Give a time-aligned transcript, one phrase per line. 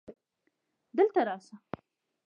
[0.97, 1.55] دلته راسه